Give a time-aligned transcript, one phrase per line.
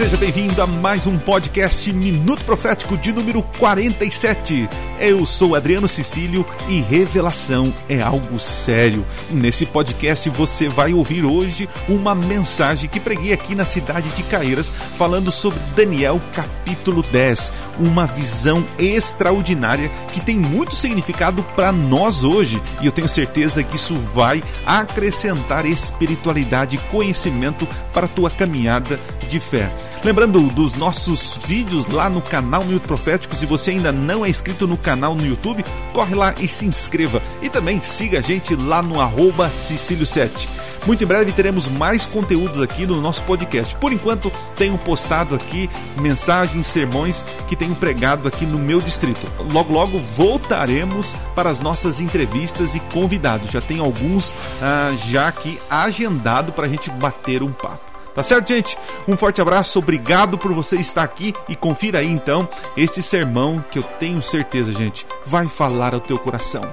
[0.00, 4.66] Seja bem-vindo a mais um podcast Minuto Profético de número 47.
[4.98, 9.04] Eu sou Adriano Cecílio e revelação é algo sério.
[9.30, 14.72] Nesse podcast você vai ouvir hoje uma mensagem que preguei aqui na cidade de Caeiras,
[14.96, 22.62] falando sobre Daniel capítulo 10, uma visão extraordinária que tem muito significado para nós hoje,
[22.80, 29.00] e eu tenho certeza que isso vai acrescentar espiritualidade e conhecimento para a tua caminhada
[29.28, 29.70] de fé.
[30.02, 34.66] Lembrando dos nossos vídeos lá no canal Minuto Profético, se você ainda não é inscrito
[34.66, 37.22] no canal no YouTube, corre lá e se inscreva.
[37.42, 40.48] E também siga a gente lá no arroba Cecílio7.
[40.86, 43.76] Muito em breve teremos mais conteúdos aqui no nosso podcast.
[43.76, 49.26] Por enquanto, tenho postado aqui mensagens, sermões que tenho pregado aqui no meu distrito.
[49.52, 53.50] Logo, logo voltaremos para as nossas entrevistas e convidados.
[53.50, 57.90] Já tem alguns ah, já aqui agendado para a gente bater um papo.
[58.14, 58.76] Tá certo, gente?
[59.06, 63.78] Um forte abraço, obrigado por você estar aqui e confira aí então este sermão que
[63.78, 66.72] eu tenho certeza, gente, vai falar ao teu coração.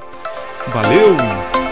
[0.73, 1.66] Valeu!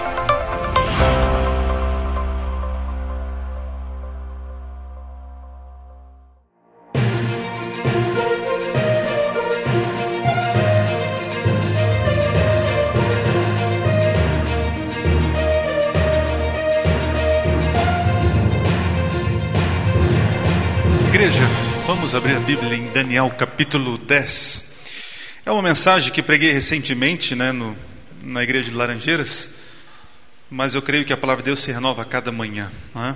[22.96, 24.72] Daniel capítulo 10.
[25.46, 27.78] É uma mensagem que preguei recentemente né, no,
[28.24, 29.50] na igreja de Laranjeiras,
[30.50, 32.72] mas eu creio que a palavra de Deus se renova a cada manhã.
[32.96, 33.14] É?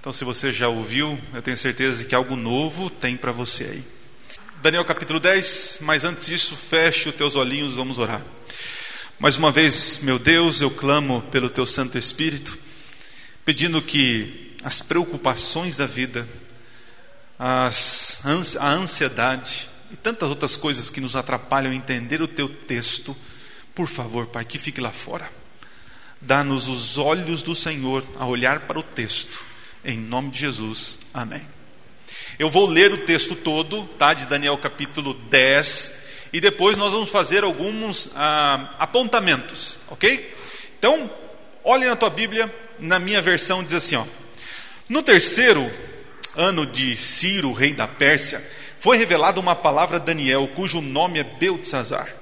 [0.00, 3.84] Então, se você já ouviu, eu tenho certeza que algo novo tem para você aí.
[4.62, 8.22] Daniel capítulo 10, mas antes disso, feche os teus olhinhos, vamos orar.
[9.18, 12.58] Mais uma vez, meu Deus, eu clamo pelo teu Santo Espírito,
[13.44, 16.26] pedindo que as preocupações da vida,
[17.38, 18.20] as,
[18.58, 23.16] a ansiedade e tantas outras coisas que nos atrapalham a entender o teu texto,
[23.74, 25.28] por favor, Pai, que fique lá fora.
[26.20, 29.44] Dá-nos os olhos do Senhor a olhar para o texto,
[29.84, 30.98] em nome de Jesus.
[31.12, 31.46] Amém.
[32.38, 35.92] Eu vou ler o texto todo, tá, de Daniel capítulo 10,
[36.32, 40.34] e depois nós vamos fazer alguns ah, apontamentos, ok?
[40.78, 41.10] Então,
[41.62, 44.04] olhe na tua Bíblia, na minha versão diz assim: ó,
[44.88, 45.70] no terceiro
[46.36, 48.42] ano de Ciro, rei da Pérsia,
[48.78, 52.14] foi revelada uma palavra a Daniel, cujo nome é Beltzazar.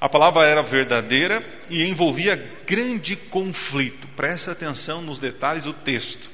[0.00, 4.06] A palavra era verdadeira e envolvia grande conflito.
[4.08, 6.28] Presta atenção nos detalhes do texto.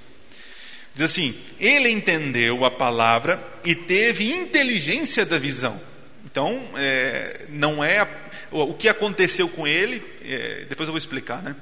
[0.95, 5.81] Diz assim: ele entendeu a palavra e teve inteligência da visão.
[6.25, 8.07] Então, é, não é
[8.51, 10.03] o que aconteceu com ele.
[10.25, 11.55] É, depois eu vou explicar, né?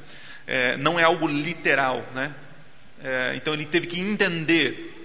[0.46, 2.34] É, não é algo literal, né?
[3.02, 4.97] É, então ele teve que entender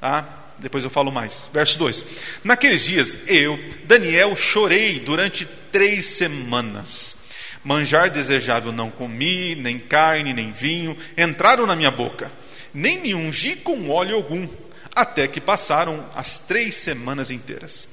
[0.00, 0.54] Tá?
[0.58, 1.48] Depois eu falo mais.
[1.52, 2.04] Verso 2:
[2.44, 7.16] Naqueles dias eu, Daniel, chorei durante três semanas.
[7.62, 12.32] Manjar desejável não comi, nem carne, nem vinho, entraram na minha boca,
[12.72, 14.48] nem me ungi com óleo algum,
[14.94, 17.86] até que passaram as três semanas inteiras.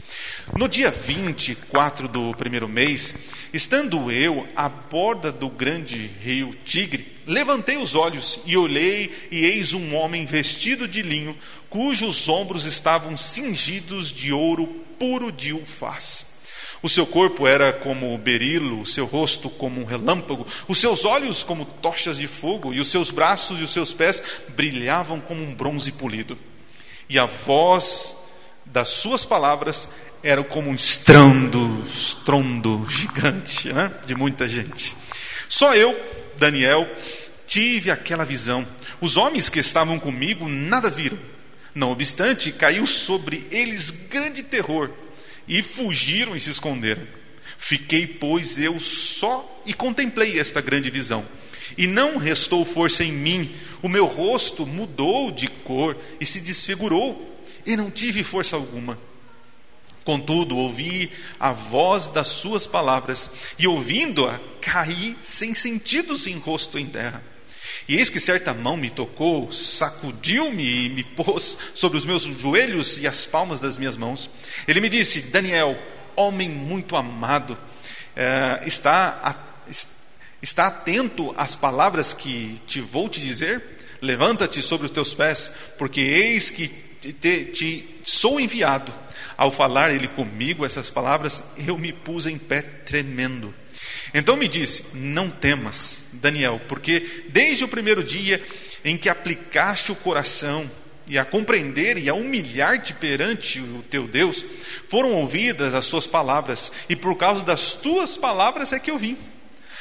[0.56, 3.14] No dia 24 do primeiro mês,
[3.54, 9.74] estando eu à borda do grande rio Tigre, levantei os olhos e olhei, e eis
[9.74, 11.38] um homem vestido de linho,
[11.70, 14.68] cujos ombros estavam cingidos de ouro
[15.00, 16.26] puro de ufaz.
[16.82, 21.44] O seu corpo era como berilo, o seu rosto como um relâmpago, os seus olhos
[21.44, 25.54] como tochas de fogo, e os seus braços e os seus pés brilhavam como um
[25.54, 26.38] bronze polido.
[27.10, 28.16] E a voz
[28.64, 29.90] das suas palavras
[30.22, 33.92] era como um estrondo, estrondo gigante, né?
[34.06, 34.96] de muita gente.
[35.50, 35.98] Só eu,
[36.38, 36.88] Daniel,
[37.48, 38.68] tive aquela visão.
[39.02, 41.18] Os homens que estavam comigo nada viram
[41.78, 44.90] não obstante, caiu sobre eles grande terror
[45.48, 47.08] e fugiram e se esconderam.
[47.58, 51.26] Fiquei, pois, eu só e contemplei esta grande visão.
[51.78, 57.38] E não restou força em mim, o meu rosto mudou de cor e se desfigurou,
[57.66, 58.98] e não tive força alguma.
[60.04, 63.30] Contudo, ouvi a voz das suas palavras,
[63.60, 67.24] e ouvindo-a, caí sem sentidos em rosto em terra.
[67.88, 72.98] E eis que certa mão me tocou, sacudiu-me e me pôs sobre os meus joelhos
[73.00, 74.30] e as palmas das minhas mãos.
[74.68, 75.78] Ele me disse: Daniel,
[76.16, 77.58] homem muito amado,
[78.16, 79.36] é, está,
[80.42, 83.78] está atento às palavras que te vou te dizer?
[84.02, 88.94] Levanta-te sobre os teus pés, porque eis que te, te, te sou enviado.
[89.36, 93.54] Ao falar ele comigo essas palavras, eu me pus em pé tremendo.
[94.14, 98.42] Então me disse: Não temas, Daniel, porque desde o primeiro dia
[98.84, 100.70] em que aplicaste o coração
[101.08, 104.46] e a compreender e a humilhar-te perante o teu Deus,
[104.88, 109.18] foram ouvidas as suas palavras, e por causa das tuas palavras é que eu vim.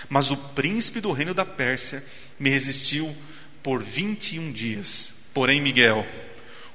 [0.09, 2.05] Mas o príncipe do reino da Pérsia
[2.39, 3.15] me resistiu
[3.63, 5.13] por 21 dias.
[5.35, 6.07] Porém, Miguel,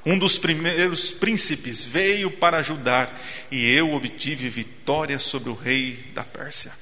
[0.06, 6.23] um dos primeiros príncipes, veio para ajudar, e eu obtive vitória sobre o rei da
[6.23, 6.81] Pérsia.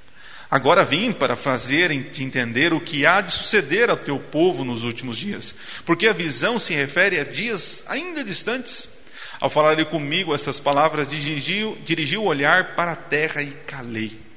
[0.50, 5.16] Agora vim para fazer-te entender o que há de suceder ao teu povo nos últimos
[5.16, 5.54] dias,
[5.86, 8.90] porque a visão se refere a dias ainda distantes.
[9.40, 14.29] Ao falar comigo essas palavras, dirigiu, dirigiu o olhar para a terra e calei.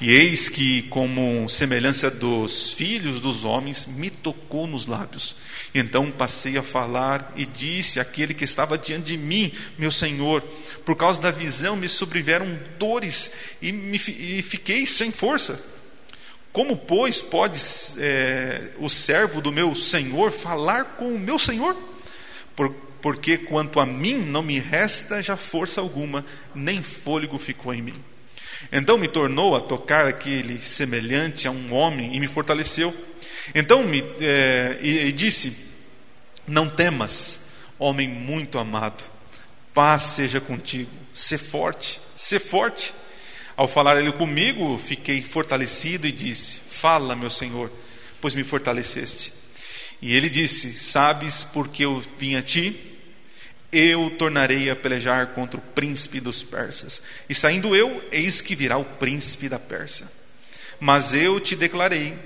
[0.00, 5.36] E eis que, como semelhança dos filhos dos homens, me tocou nos lábios.
[5.74, 10.42] Então passei a falar e disse àquele que estava diante de mim, meu Senhor,
[10.84, 13.32] por causa da visão me sobreviveram dores
[13.62, 15.62] e, me, e fiquei sem força.
[16.52, 17.58] Como, pois, pode
[17.98, 21.76] é, o servo do meu Senhor falar com o meu Senhor?
[22.54, 22.70] Por,
[23.02, 28.13] porque quanto a mim não me resta já força alguma, nem fôlego ficou em mim.
[28.72, 32.94] Então me tornou a tocar aquele semelhante a um homem e me fortaleceu.
[33.54, 35.56] Então me é, e, e disse:
[36.46, 37.40] Não temas,
[37.78, 39.04] homem muito amado,
[39.72, 42.94] paz seja contigo, sê forte, sê forte.
[43.56, 47.70] Ao falar ele comigo, fiquei fortalecido e disse: Fala, meu Senhor,
[48.20, 49.32] pois me fortaleceste.
[50.02, 52.93] E ele disse: Sabes porque eu vim a ti?
[53.74, 57.02] Eu tornarei a pelejar contra o príncipe dos persas.
[57.28, 60.06] E saindo eu, eis que virá o príncipe da Pérsia.
[60.78, 62.16] Mas eu te declarei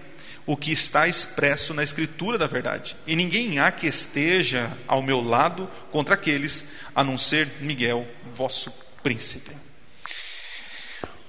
[0.44, 2.96] o que está expresso na escritura da verdade.
[3.06, 8.70] E ninguém há que esteja ao meu lado contra aqueles, a não ser Miguel, vosso
[9.02, 9.56] príncipe.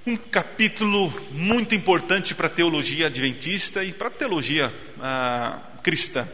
[0.06, 6.28] Um capítulo muito importante para a teologia adventista e para a teologia ah, cristã.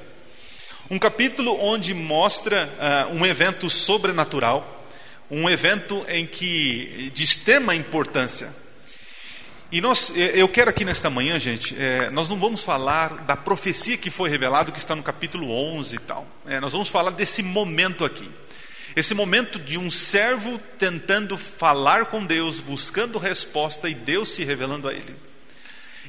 [0.87, 2.69] Um capítulo onde mostra
[3.09, 4.85] uh, um evento sobrenatural,
[5.31, 8.53] um evento em que de extrema importância.
[9.71, 13.35] E nós, eh, eu quero aqui nesta manhã, gente, é, nós não vamos falar da
[13.35, 16.27] profecia que foi revelada, que está no capítulo 11 e tal.
[16.45, 18.29] É, nós vamos falar desse momento aqui.
[18.95, 24.87] Esse momento de um servo tentando falar com Deus, buscando resposta e Deus se revelando
[24.87, 25.15] a ele.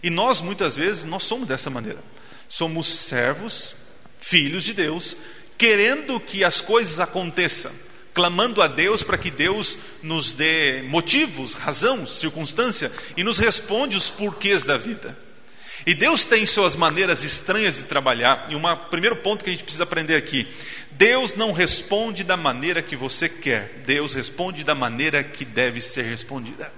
[0.02, 2.00] E nós, muitas vezes, nós somos dessa maneira.
[2.46, 3.86] Somos servos
[4.28, 5.17] filhos de Deus,
[5.56, 7.70] querendo que as coisas aconteçam,
[8.12, 14.11] clamando a Deus para que Deus nos dê motivos, razão, circunstância e nos responde os
[14.11, 15.17] porquês da vida.
[15.87, 19.62] E Deus tem suas maneiras estranhas de trabalhar, e um primeiro ponto que a gente
[19.62, 20.49] precisa aprender aqui:
[20.90, 26.02] Deus não responde da maneira que você quer, Deus responde da maneira que deve ser
[26.02, 26.72] respondida.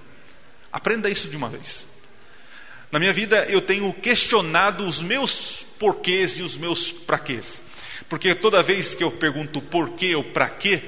[0.71, 1.87] Aprenda isso de uma vez.
[2.91, 7.63] Na minha vida eu tenho questionado os meus porquês e os meus praquês.
[8.07, 10.81] Porque toda vez que eu pergunto porquê ou para quê,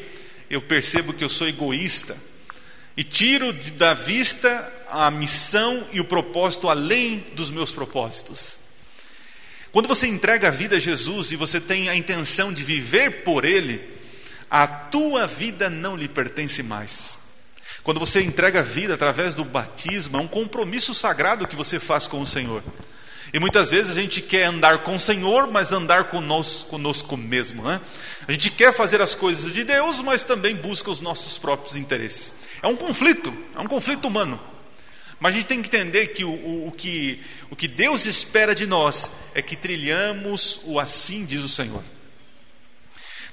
[0.50, 2.17] eu percebo que eu sou egoísta
[2.95, 8.60] e tiro da vista a missão e o propósito além dos meus propósitos.
[9.71, 13.45] Quando você entrega a vida a Jesus e você tem a intenção de viver por
[13.45, 13.81] Ele,
[14.50, 17.17] a tua vida não lhe pertence mais.
[17.81, 22.05] Quando você entrega a vida através do batismo, é um compromisso sagrado que você faz
[22.05, 22.62] com o Senhor.
[23.33, 27.63] E muitas vezes a gente quer andar com o Senhor, mas andar conosco, conosco mesmo.
[27.63, 27.79] Né?
[28.27, 32.33] A gente quer fazer as coisas de Deus, mas também busca os nossos próprios interesses.
[32.61, 34.39] É um conflito, é um conflito humano.
[35.19, 37.21] Mas a gente tem que entender que o, o, o que
[37.51, 41.83] o que Deus espera de nós é que trilhamos o assim diz o Senhor.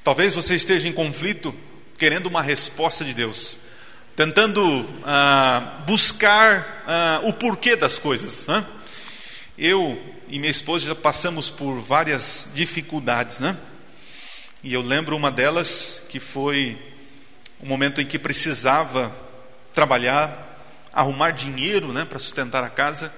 [0.03, 1.55] Talvez você esteja em conflito,
[1.97, 3.57] querendo uma resposta de Deus,
[4.17, 8.47] tentando ah, buscar ah, o porquê das coisas.
[8.49, 8.67] Né?
[9.61, 13.57] Eu e minha esposa já passamos por várias dificuldades, né?
[14.63, 16.79] E eu lembro uma delas que foi
[17.59, 19.13] o um momento em que precisava
[19.75, 20.63] trabalhar,
[20.93, 23.13] arrumar dinheiro, né, para sustentar a casa,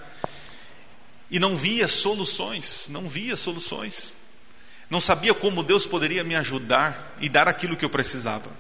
[1.31, 4.15] e não via soluções, não via soluções.
[4.89, 8.51] Não sabia como Deus poderia me ajudar e dar aquilo que eu precisava.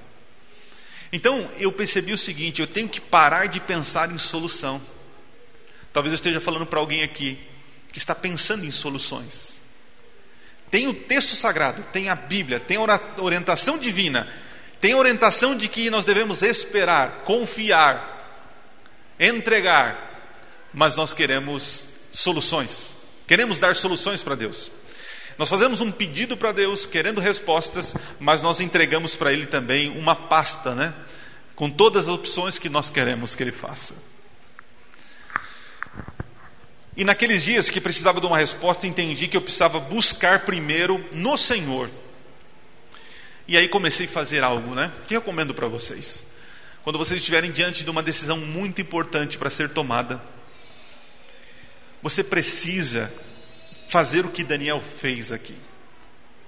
[1.10, 4.82] Então eu percebi o seguinte: eu tenho que parar de pensar em solução.
[5.94, 7.48] Talvez eu esteja falando para alguém aqui
[7.92, 9.60] que está pensando em soluções.
[10.70, 14.28] Tem o texto sagrado, tem a Bíblia, tem a orientação divina,
[14.80, 18.18] tem a orientação de que nós devemos esperar, confiar,
[19.18, 24.70] entregar, mas nós queremos soluções, queremos dar soluções para Deus.
[25.36, 30.14] Nós fazemos um pedido para Deus, querendo respostas, mas nós entregamos para Ele também uma
[30.14, 30.92] pasta, né?
[31.56, 33.94] Com todas as opções que nós queremos que Ele faça.
[36.96, 41.36] E naqueles dias que precisava de uma resposta, entendi que eu precisava buscar primeiro no
[41.36, 41.90] Senhor.
[43.46, 44.92] E aí comecei a fazer algo, né?
[45.06, 46.26] Que recomendo para vocês.
[46.82, 50.20] Quando vocês estiverem diante de uma decisão muito importante para ser tomada,
[52.02, 53.12] você precisa
[53.88, 55.56] fazer o que Daniel fez aqui.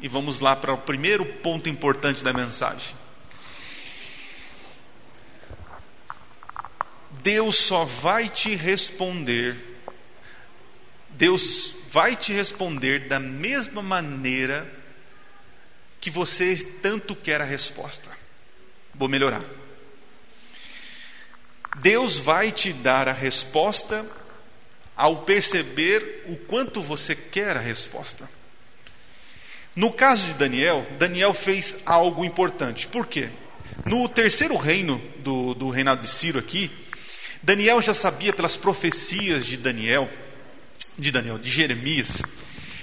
[0.00, 2.94] E vamos lá para o primeiro ponto importante da mensagem.
[7.22, 9.71] Deus só vai te responder,
[11.12, 14.66] Deus vai te responder da mesma maneira
[16.00, 18.08] que você tanto quer a resposta.
[18.94, 19.44] Vou melhorar.
[21.76, 24.04] Deus vai te dar a resposta
[24.96, 28.28] ao perceber o quanto você quer a resposta.
[29.74, 32.86] No caso de Daniel, Daniel fez algo importante.
[32.86, 33.30] Por quê?
[33.86, 36.70] No terceiro reino do, do reinado de Ciro aqui,
[37.42, 40.10] Daniel já sabia pelas profecias de Daniel,
[40.98, 42.22] de Daniel, de Jeremias,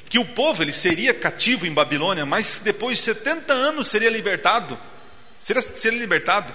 [0.10, 4.78] que o povo ele seria cativo em Babilônia, mas depois de 70 anos seria libertado.
[5.39, 6.54] Seria, seria libertado.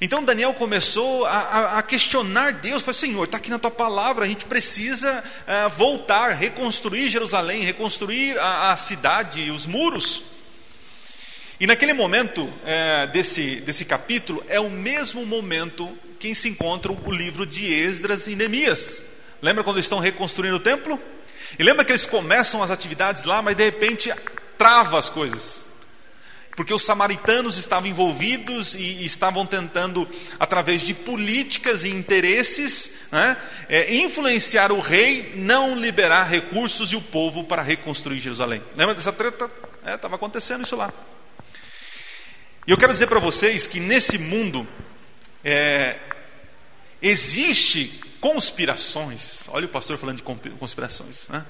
[0.00, 4.24] Então Daniel começou a, a, a questionar Deus, falou, Senhor, está aqui na tua palavra,
[4.24, 10.24] a gente precisa uh, voltar, reconstruir Jerusalém, reconstruir a, a cidade, os muros.
[11.60, 17.10] E naquele momento uh, desse, desse capítulo, é o mesmo momento que se encontra o
[17.12, 19.00] livro de Esdras e Neemias.
[19.42, 21.02] Lembra quando estão reconstruindo o templo?
[21.58, 24.14] E lembra que eles começam as atividades lá, mas de repente
[24.56, 25.64] trava as coisas.
[26.54, 30.08] Porque os samaritanos estavam envolvidos e, estavam tentando,
[30.38, 33.36] através de políticas e interesses, né,
[33.68, 38.62] é, influenciar o rei, não liberar recursos e o povo para reconstruir Jerusalém.
[38.76, 39.50] Lembra dessa treta?
[39.84, 40.92] Estava é, acontecendo isso lá.
[42.64, 44.68] E eu quero dizer para vocês que nesse mundo
[45.42, 45.98] é,
[47.00, 49.48] existe conspirações.
[49.48, 51.26] Olha o pastor falando de conspirações.
[51.28, 51.44] Né?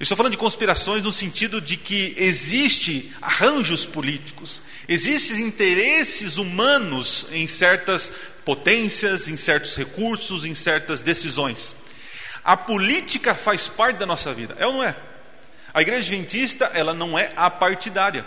[0.00, 7.28] Eu estou falando de conspirações no sentido de que existe arranjos políticos, existem interesses humanos
[7.30, 8.10] em certas
[8.44, 11.76] potências, em certos recursos, em certas decisões.
[12.42, 14.96] A política faz parte da nossa vida, é ou não é?
[15.72, 18.26] A igreja adventista, ela não é apartidária.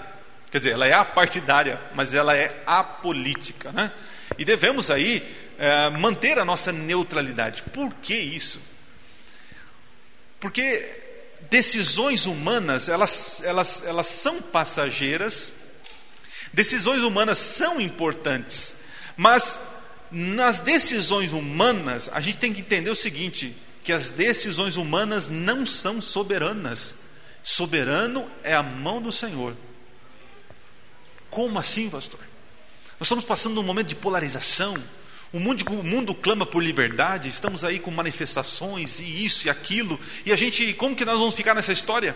[0.49, 3.71] Quer dizer, ela é apartidária, mas ela é apolítica.
[3.73, 3.91] Né?
[4.37, 7.61] E devemos aí é, manter a nossa neutralidade.
[7.61, 8.59] Por que isso?
[10.39, 10.89] Porque
[11.51, 15.53] decisões humanas, elas, elas, elas são passageiras,
[16.51, 18.73] decisões humanas são importantes,
[19.15, 19.61] mas
[20.09, 25.63] nas decisões humanas, a gente tem que entender o seguinte: que as decisões humanas não
[25.63, 26.95] são soberanas.
[27.43, 29.55] Soberano é a mão do Senhor.
[31.29, 32.19] Como assim, pastor?
[32.99, 34.75] Nós estamos passando um momento de polarização.
[35.33, 39.97] O mundo, o mundo clama por liberdade, estamos aí com manifestações e isso e aquilo,
[40.25, 42.15] e a gente, como que nós vamos ficar nessa história?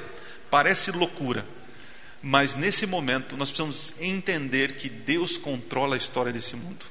[0.52, 1.48] Parece loucura,
[2.22, 6.86] mas nesse momento nós precisamos entender que Deus controla a história desse mundo.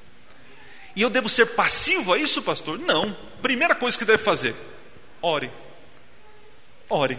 [0.96, 2.78] E eu devo ser passivo a isso, pastor?
[2.78, 3.14] Não.
[3.42, 4.54] Primeira coisa que deve fazer:
[5.20, 5.50] ore.
[6.88, 7.18] Ore.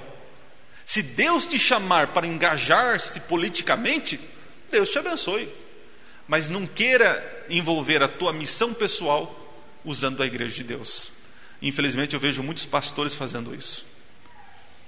[0.86, 4.20] Se Deus te chamar para engajar-se politicamente,
[4.72, 5.65] Deus te abençoe
[6.28, 9.42] mas não queira envolver a tua missão pessoal
[9.84, 11.12] usando a igreja de Deus.
[11.62, 13.86] Infelizmente eu vejo muitos pastores fazendo isso.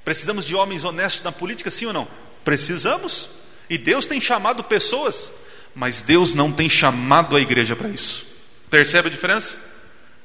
[0.03, 2.08] Precisamos de homens honestos na política, sim ou não?
[2.44, 3.29] Precisamos.
[3.70, 5.32] E Deus tem chamado pessoas,
[5.75, 8.25] mas Deus não tem chamado a igreja para isso.
[8.70, 9.58] Percebe a diferença?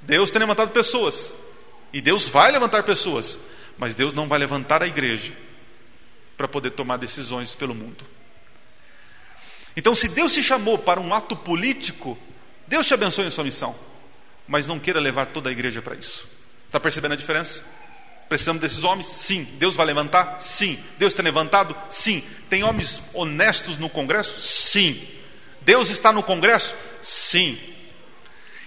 [0.03, 1.33] Deus tem levantado pessoas,
[1.93, 3.39] e Deus vai levantar pessoas,
[3.79, 5.33] mas Deus não vai levantar a igreja
[6.37, 8.05] para poder tomar decisões pelo mundo.
[9.77, 12.19] Então, se Deus te chamou para um ato político,
[12.67, 13.75] Deus te abençoe em sua missão,
[14.47, 16.29] mas não queira levar toda a igreja para isso.
[16.67, 17.63] Está percebendo a diferença?
[18.29, 19.09] Precisamos desses homens?
[19.09, 19.45] Sim.
[19.59, 20.41] Deus vai levantar?
[20.41, 20.79] Sim.
[20.99, 21.77] Deus tem levantado?
[21.91, 22.23] Sim.
[22.49, 24.39] Tem homens honestos no Congresso?
[24.39, 25.07] Sim.
[25.61, 26.75] Deus está no Congresso?
[27.03, 27.59] Sim.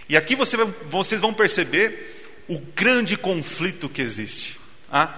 [0.07, 0.55] E aqui você,
[0.87, 4.59] vocês vão perceber o grande conflito que existe.
[4.91, 5.11] Ah?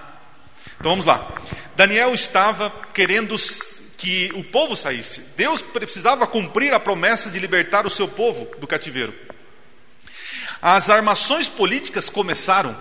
[0.79, 1.29] Então vamos lá.
[1.75, 3.38] Daniel estava querendo
[3.98, 5.22] que o povo saísse.
[5.36, 9.13] Deus precisava cumprir a promessa de libertar o seu povo do cativeiro.
[10.62, 12.77] As armações políticas começaram.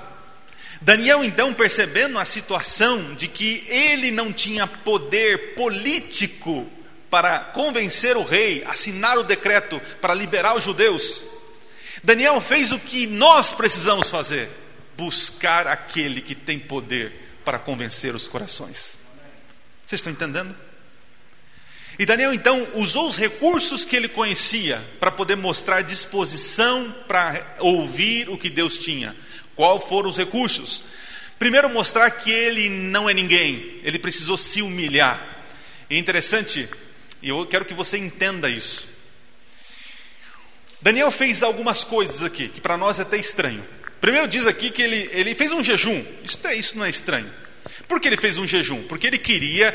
[0.80, 6.66] Daniel, então, percebendo a situação de que ele não tinha poder político
[7.10, 11.22] para convencer o rei, assinar o decreto para liberar os judeus,
[12.04, 14.50] Daniel fez o que nós precisamos fazer:
[14.96, 18.98] buscar aquele que tem poder para convencer os corações.
[19.86, 20.54] Vocês estão entendendo?
[21.98, 28.28] E Daniel então usou os recursos que ele conhecia para poder mostrar disposição para ouvir
[28.28, 29.16] o que Deus tinha.
[29.54, 30.84] Qual foram os recursos?
[31.38, 35.44] Primeiro, mostrar que ele não é ninguém, ele precisou se humilhar.
[35.88, 36.68] É interessante,
[37.22, 38.88] E eu quero que você entenda isso.
[40.82, 43.64] Daniel fez algumas coisas aqui, que para nós é até estranho.
[44.00, 46.04] Primeiro diz aqui que ele, ele fez um jejum.
[46.22, 47.30] Isso, é, isso não é estranho.
[47.88, 48.82] Por que ele fez um jejum?
[48.84, 49.74] Porque ele queria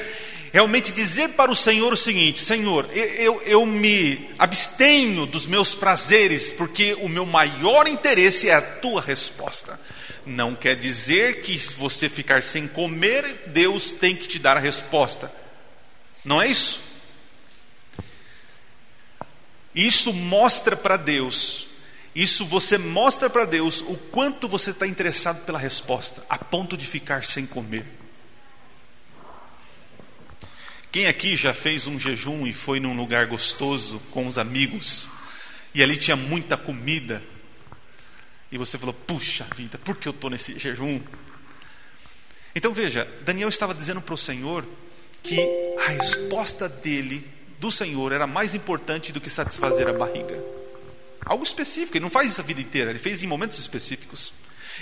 [0.52, 6.52] realmente dizer para o Senhor o seguinte: Senhor, eu, eu me abstenho dos meus prazeres,
[6.52, 9.80] porque o meu maior interesse é a tua resposta.
[10.26, 14.60] Não quer dizer que se você ficar sem comer, Deus tem que te dar a
[14.60, 15.32] resposta.
[16.24, 16.80] Não é isso?
[19.74, 21.66] Isso mostra para Deus,
[22.14, 26.86] isso você mostra para Deus o quanto você está interessado pela resposta, a ponto de
[26.86, 28.01] ficar sem comer.
[30.92, 35.08] Quem aqui já fez um jejum e foi num lugar gostoso com os amigos
[35.74, 37.24] e ali tinha muita comida
[38.52, 41.02] e você falou: puxa vida, por que eu estou nesse jejum?
[42.54, 44.66] Então veja, Daniel estava dizendo para o Senhor
[45.24, 45.40] que
[45.80, 47.26] a resposta dele,
[47.58, 50.44] do Senhor, era mais importante do que satisfazer a barriga.
[51.26, 54.34] Algo específico, ele não faz isso a vida inteira, ele fez em momentos específicos.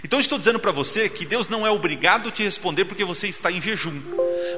[0.03, 3.27] Então estou dizendo para você que Deus não é obrigado a te responder porque você
[3.27, 4.01] está em jejum,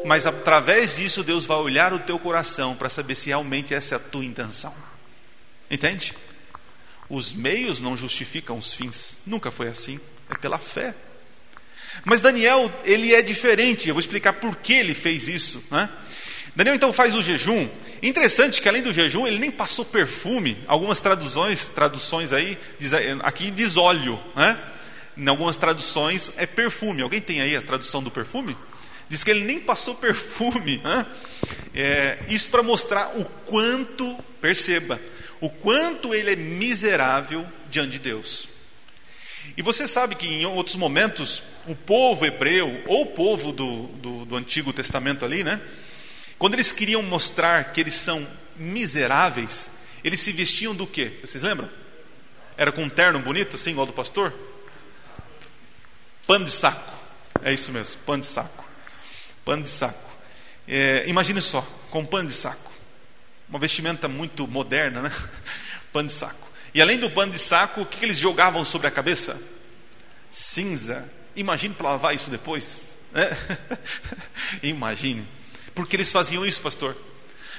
[0.05, 3.98] mas através disso Deus vai olhar o teu coração para saber se realmente essa é
[3.98, 4.74] a tua intenção.
[5.70, 6.13] Entende?
[7.10, 9.17] Os meios não justificam os fins.
[9.25, 10.00] Nunca foi assim.
[10.29, 10.96] É pela fé.
[12.05, 13.88] Mas Daniel, ele é diferente.
[13.89, 15.63] Eu vou explicar por que ele fez isso.
[15.70, 15.89] Né?
[16.55, 17.70] Daniel então faz o jejum.
[18.01, 20.58] Interessante que além do jejum, ele nem passou perfume.
[20.67, 24.20] Algumas traduções, traduções aí, diz, aqui diz óleo.
[24.35, 24.57] Né?
[25.18, 27.01] Em algumas traduções é perfume.
[27.01, 28.57] Alguém tem aí a tradução do perfume?
[29.11, 30.81] Diz que ele nem passou perfume.
[31.75, 35.01] É, isso para mostrar o quanto, perceba,
[35.41, 38.47] o quanto ele é miserável diante de Deus.
[39.57, 44.24] E você sabe que em outros momentos, o povo hebreu, ou o povo do, do,
[44.24, 45.59] do Antigo Testamento ali, né?
[46.39, 49.69] Quando eles queriam mostrar que eles são miseráveis,
[50.05, 51.19] eles se vestiam do quê?
[51.19, 51.69] Vocês lembram?
[52.55, 54.33] Era com um terno bonito, assim, igual do pastor?
[56.25, 56.93] Pano de saco.
[57.43, 58.60] É isso mesmo, pano de saco.
[59.51, 60.09] Pano de saco.
[60.66, 61.59] É, imagine só,
[61.90, 62.72] com pano de saco
[63.50, 65.11] uma vestimenta muito moderna, né?
[65.92, 66.50] Pano de saco.
[66.74, 69.37] E além do pano de saco, o que eles jogavam sobre a cabeça?
[70.31, 71.03] Cinza.
[71.35, 72.96] Imagine para lavar isso depois.
[73.11, 73.37] Né?
[74.64, 75.27] Imagine.
[75.75, 76.96] Por que eles faziam isso, pastor?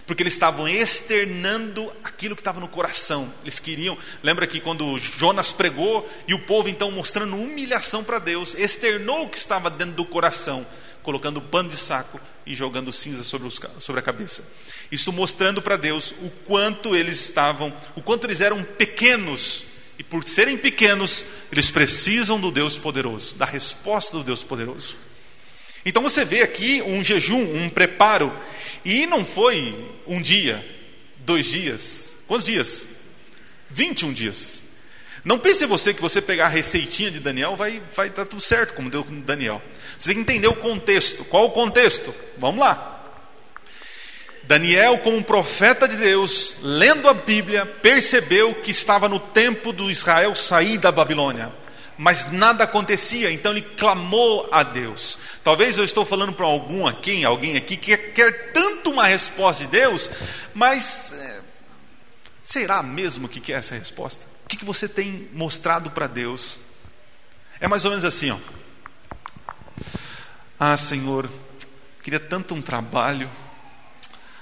[0.06, 3.30] Porque eles estavam externando aquilo que estava no coração.
[3.42, 3.98] Eles queriam.
[4.22, 9.28] Lembra que quando Jonas pregou e o povo então mostrando humilhação para Deus, externou o
[9.28, 10.66] que estava dentro do coração
[11.02, 14.44] colocando pano de saco e jogando cinza sobre, os, sobre a cabeça.
[14.90, 19.64] Isso mostrando para Deus o quanto eles estavam, o quanto eles eram pequenos.
[19.98, 24.96] E por serem pequenos, eles precisam do Deus poderoso, da resposta do Deus poderoso.
[25.84, 28.32] Então você vê aqui um jejum, um preparo.
[28.84, 29.74] E não foi
[30.06, 30.64] um dia,
[31.18, 32.12] dois dias.
[32.26, 32.86] Quantos dias?
[33.70, 34.62] 21 dias.
[35.24, 38.74] Não pense você que você pegar a receitinha de Daniel vai, vai dar tudo certo,
[38.74, 39.62] como deu com Daniel.
[40.02, 41.24] Você tem que entender o contexto.
[41.26, 42.12] Qual o contexto?
[42.36, 43.04] Vamos lá.
[44.42, 50.34] Daniel, como profeta de Deus, lendo a Bíblia, percebeu que estava no tempo do Israel
[50.34, 51.52] sair da Babilônia.
[51.96, 55.20] Mas nada acontecia, então ele clamou a Deus.
[55.44, 59.70] Talvez eu estou falando para algum aqui, alguém aqui que quer tanto uma resposta de
[59.70, 60.10] Deus,
[60.52, 61.40] mas é,
[62.42, 64.26] será mesmo que quer essa resposta?
[64.44, 66.58] O que, que você tem mostrado para Deus?
[67.60, 68.61] É mais ou menos assim, ó.
[70.64, 71.28] Ah, Senhor,
[72.04, 73.28] queria tanto um trabalho,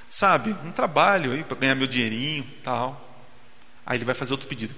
[0.06, 0.54] sabe?
[0.66, 3.24] Um trabalho aí para ganhar meu dinheirinho, tal.
[3.87, 4.74] Aí ele vai fazer outro pedido.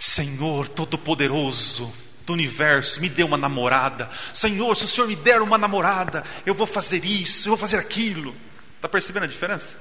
[0.00, 1.94] Senhor Todo-Poderoso
[2.26, 4.10] do universo, me dê uma namorada.
[4.34, 7.76] Senhor, se o Senhor me der uma namorada, eu vou fazer isso, eu vou fazer
[7.76, 8.34] aquilo.
[8.74, 9.76] Está percebendo a diferença?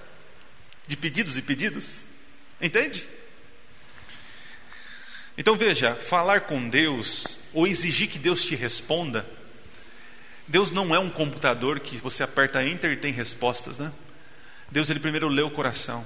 [0.85, 2.01] De pedidos e pedidos?
[2.61, 3.09] Entende?
[5.35, 9.38] Então veja, falar com Deus ou exigir que Deus te responda
[10.49, 13.91] Deus não é um computador que você aperta enter e tem respostas, né?
[14.71, 16.03] Deus ele primeiro lê o coração.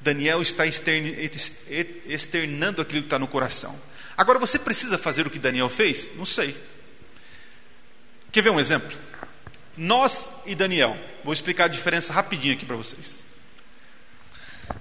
[0.00, 3.76] Daniel está externando aquilo que está no coração.
[4.16, 6.14] Agora você precisa fazer o que Daniel fez?
[6.14, 6.56] Não sei.
[8.30, 8.96] Quer ver um exemplo?
[9.76, 10.96] Nós e Daniel.
[11.24, 13.24] Vou explicar a diferença rapidinho aqui para vocês.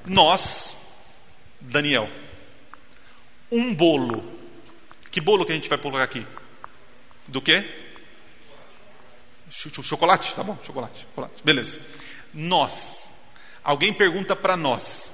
[0.06, 0.78] Nós,
[1.60, 2.08] Daniel,
[3.52, 4.24] um bolo.
[5.10, 6.24] Que bolo que a gente vai colocar aqui?
[7.28, 7.90] Do quê?
[9.52, 10.34] Chocolate?
[10.34, 11.44] Tá bom, chocolate, chocolate.
[11.44, 11.80] Beleza.
[12.34, 13.10] Nós.
[13.64, 15.12] Alguém pergunta para nós.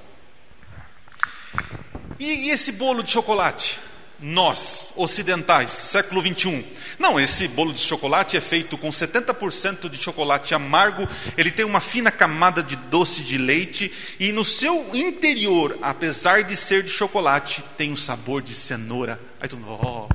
[2.18, 3.80] E, e esse bolo de chocolate?
[4.20, 6.64] nós, ocidentais, século 21.
[6.98, 11.80] Não, esse bolo de chocolate é feito com 70% de chocolate amargo, ele tem uma
[11.80, 17.62] fina camada de doce de leite e no seu interior, apesar de ser de chocolate,
[17.76, 19.20] tem um sabor de cenoura.
[19.40, 20.08] Aí tu, oh.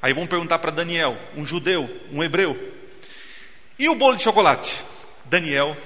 [0.00, 2.73] Aí vamos perguntar para Daniel, um judeu, um hebreu.
[3.78, 4.84] E o bolo de chocolate?
[5.24, 5.76] Daniel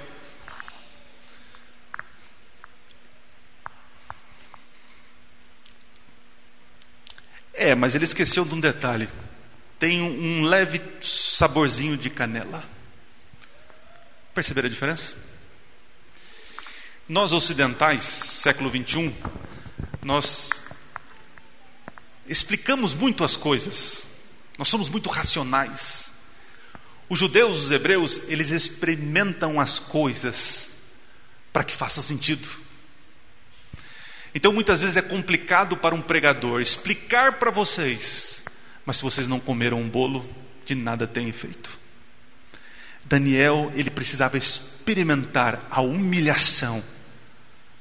[7.61, 9.09] É, mas ele esqueceu de um detalhe.
[9.77, 12.63] Tem um leve saborzinho de canela.
[14.33, 15.13] Perceberam a diferença?
[17.07, 19.13] Nós ocidentais, século 21,
[20.01, 20.63] nós
[22.29, 24.05] explicamos muito as coisas.
[24.57, 26.08] Nós somos muito racionais.
[27.09, 30.69] Os judeus, os hebreus, eles experimentam as coisas
[31.51, 32.47] para que faça sentido.
[34.33, 38.43] Então muitas vezes é complicado para um pregador explicar para vocês,
[38.85, 40.23] mas se vocês não comeram um bolo,
[40.65, 41.79] de nada tem efeito.
[43.03, 46.83] Daniel, ele precisava experimentar a humilhação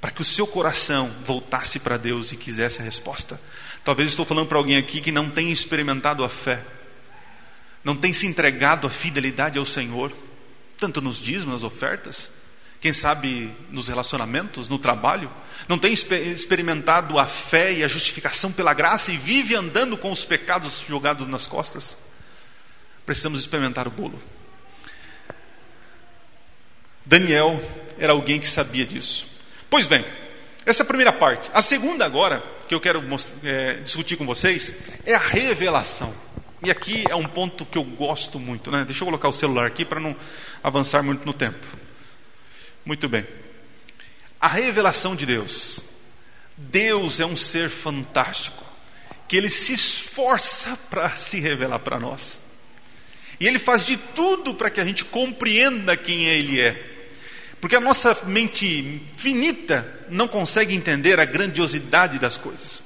[0.01, 3.39] para que o seu coração voltasse para Deus e quisesse a resposta.
[3.85, 6.65] Talvez estou falando para alguém aqui que não tem experimentado a fé,
[7.89, 10.13] não tem se entregado a fidelidade ao Senhor,
[10.77, 12.31] tanto nos dízimos, nas ofertas,
[12.83, 15.33] quem sabe nos relacionamentos, no trabalho,
[15.67, 20.23] não tem experimentado a fé e a justificação pela graça e vive andando com os
[20.23, 21.97] pecados jogados nas costas?
[23.07, 24.23] Precisamos experimentar o bolo.
[27.07, 27.59] Daniel
[27.99, 29.27] era alguém que sabia disso.
[29.71, 30.05] Pois bem,
[30.67, 31.51] essa é a primeira parte.
[31.55, 33.03] A segunda, agora, que eu quero
[33.43, 34.75] é, discutir com vocês,
[35.07, 36.28] é a revelação.
[36.65, 38.71] E aqui é um ponto que eu gosto muito.
[38.71, 38.85] Né?
[38.85, 40.17] Deixa eu colocar o celular aqui para não
[40.63, 41.65] avançar muito no tempo.
[42.85, 43.27] Muito bem.
[44.41, 45.81] A revelação de Deus.
[46.57, 48.65] Deus é um ser fantástico,
[49.29, 52.41] que ele se esforça para se revelar para nós.
[53.39, 56.97] E ele faz de tudo para que a gente compreenda quem ele é.
[57.61, 62.83] Porque a nossa mente finita não consegue entender a grandiosidade das coisas.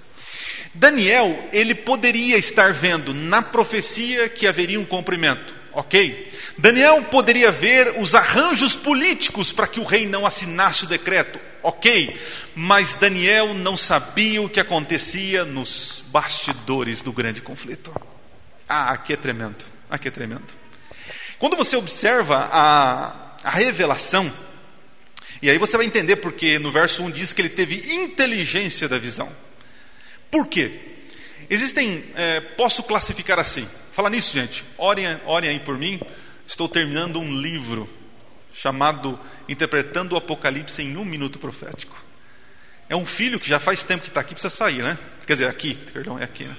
[0.75, 6.31] Daniel, ele poderia estar vendo na profecia que haveria um cumprimento ok?
[6.59, 12.21] Daniel poderia ver os arranjos políticos para que o rei não assinasse o decreto, ok?
[12.55, 17.93] Mas Daniel não sabia o que acontecia nos bastidores do grande conflito.
[18.69, 20.47] Ah, aqui é tremendo, aqui é tremendo.
[21.39, 24.33] Quando você observa a, a revelação,
[25.41, 28.99] e aí você vai entender porque no verso 1 diz que ele teve inteligência da
[28.99, 29.29] visão.
[30.33, 30.81] Por quê?
[31.49, 34.65] Existem, é, posso classificar assim, Fala nisso, gente.
[34.79, 36.01] Orem, orem aí por mim.
[36.47, 37.89] Estou terminando um livro
[38.53, 42.03] chamado Interpretando o Apocalipse em um Minuto Profético.
[42.89, 44.99] É um filho que já faz tempo que está aqui, precisa sair, né?
[45.27, 46.57] Quer dizer, aqui, perdão, é aqui, né?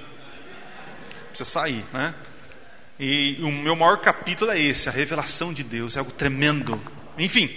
[1.28, 2.14] Precisa sair, né?
[2.98, 6.80] E o meu maior capítulo é esse, a revelação de Deus, é algo tremendo.
[7.18, 7.52] Enfim,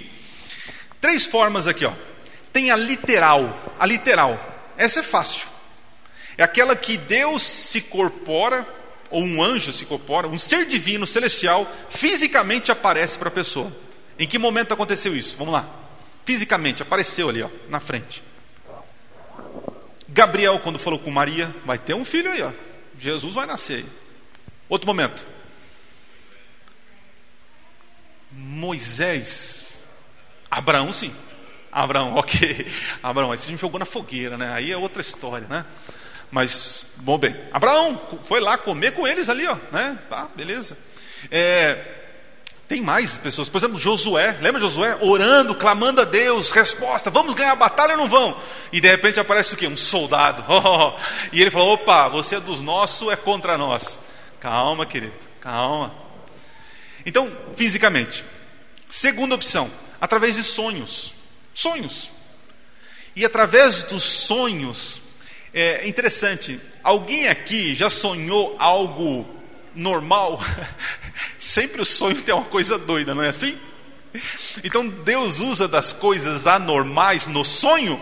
[1.00, 1.94] três formas aqui, ó.
[2.52, 4.74] Tem a literal, a literal.
[4.76, 5.48] Essa é fácil.
[6.38, 8.68] É aquela que Deus se corpora
[9.10, 13.72] ou um anjo se incorpora, um ser divino, celestial, fisicamente aparece para a pessoa.
[14.20, 15.38] Em que momento aconteceu isso?
[15.38, 15.68] Vamos lá.
[16.26, 18.22] Fisicamente, apareceu ali, ó, na frente.
[20.10, 22.52] Gabriel, quando falou com Maria, vai ter um filho aí, ó.
[23.00, 23.86] Jesus vai nascer aí.
[24.68, 25.26] Outro momento.
[28.32, 29.80] Moisés.
[30.50, 31.14] Abraão, sim.
[31.72, 32.68] Abraão, ok.
[33.02, 34.52] Abraão, aí você me jogou na fogueira, né?
[34.54, 35.66] Aí é outra história, né?
[36.30, 39.98] Mas, bom, bem, Abraão foi lá comer com eles ali, ó, né?
[40.10, 40.78] Tá, beleza.
[41.32, 41.98] É,
[42.68, 44.98] tem mais pessoas, por exemplo, Josué, lembra Josué?
[45.00, 48.38] Orando, clamando a Deus, resposta, vamos ganhar a batalha ou não vão?
[48.74, 49.68] E de repente aparece o quê?
[49.68, 50.44] Um soldado.
[51.32, 53.98] E ele falou: opa, você é dos nossos, é contra nós.
[54.40, 55.94] Calma, querido, calma.
[57.06, 58.26] Então, fisicamente.
[58.90, 61.14] Segunda opção, através de sonhos.
[61.54, 62.12] Sonhos.
[63.16, 65.02] E através dos sonhos,
[65.60, 69.28] é interessante, alguém aqui já sonhou algo
[69.74, 70.40] normal?
[71.40, 73.58] Sempre o sonho tem uma coisa doida, não é assim?
[74.64, 78.00] Então Deus usa das coisas anormais no sonho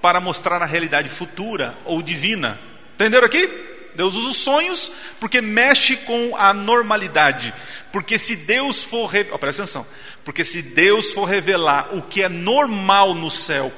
[0.00, 2.58] para mostrar a realidade futura ou divina.
[2.94, 3.50] Entenderam aqui?
[3.94, 4.90] Deus usa os sonhos
[5.20, 7.52] porque mexe com a normalidade.
[7.92, 9.86] Porque se Deus for, oh, presta atenção,
[10.24, 13.70] porque se Deus for revelar o que é normal no céu,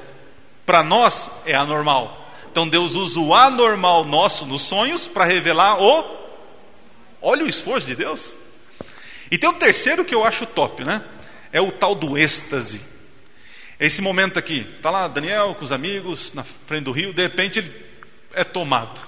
[0.65, 2.26] para nós é anormal.
[2.57, 6.03] Então Deus usa o anormal nosso nos sonhos para revelar o.
[7.21, 8.35] Olha o esforço de Deus.
[9.29, 11.03] E tem o terceiro que eu acho top, né?
[11.51, 12.81] É o tal do êxtase.
[13.79, 17.59] Esse momento aqui, tá lá Daniel com os amigos na frente do rio, de repente
[17.59, 17.71] ele
[18.33, 19.01] é tomado.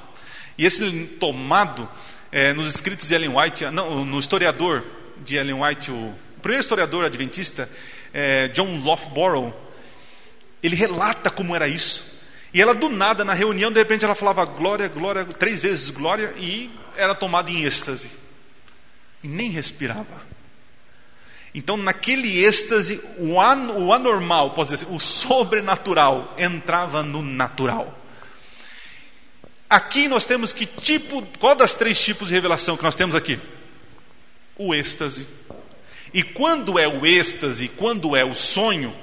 [0.55, 1.89] E esse tomado,
[2.31, 4.83] é, nos escritos de Ellen White, não, no historiador
[5.25, 7.67] de Ellen White, o primeiro historiador adventista,
[8.13, 9.51] é, John Loughborough,
[10.61, 12.08] ele relata como era isso.
[12.53, 16.33] E ela do nada, na reunião, de repente ela falava glória, glória, três vezes glória,
[16.37, 18.09] e era tomada em êxtase.
[19.23, 20.27] E nem respirava.
[21.53, 27.97] Então, naquele êxtase, o, an, o anormal, posso dizer assim, o sobrenatural entrava no natural.
[29.69, 33.39] Aqui nós temos que tipo, qual das três tipos de revelação que nós temos aqui?
[34.57, 35.27] O êxtase.
[36.11, 38.95] E quando é o êxtase, quando é o sonho,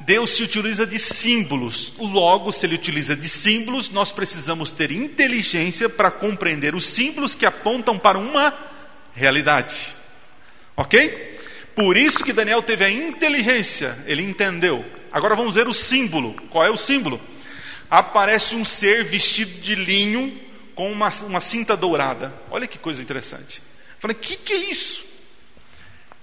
[0.00, 1.92] Deus se utiliza de símbolos.
[1.98, 7.44] Logo, se ele utiliza de símbolos, nós precisamos ter inteligência para compreender os símbolos que
[7.44, 8.52] apontam para uma
[9.14, 9.94] realidade.
[10.76, 11.38] Ok?
[11.74, 14.84] Por isso que Daniel teve a inteligência, ele entendeu.
[15.12, 16.34] Agora vamos ver o símbolo.
[16.48, 17.20] Qual é o símbolo?
[17.90, 20.40] Aparece um ser vestido de linho
[20.74, 22.34] com uma, uma cinta dourada.
[22.50, 23.62] Olha que coisa interessante.
[23.98, 25.04] falei, o que, que é isso?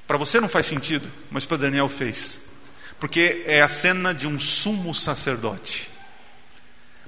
[0.07, 2.46] Para você não faz sentido, mas para Daniel fez.
[2.99, 5.89] Porque é a cena de um sumo sacerdote.